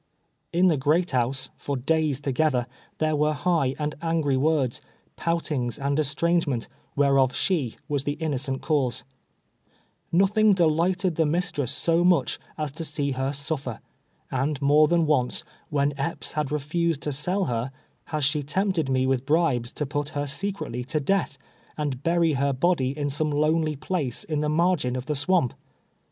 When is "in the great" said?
0.51-1.11